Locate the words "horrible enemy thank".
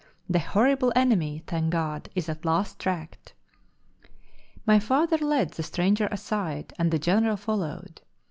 0.39-1.69